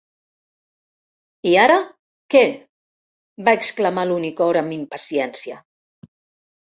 "I 1.49 1.51
ara, 1.65 1.75
què?", 2.35 2.43
va 3.49 3.55
exclamar 3.61 4.07
l'Unicorn 4.13 4.63
amb 4.63 4.77
impaciència. 4.83 5.61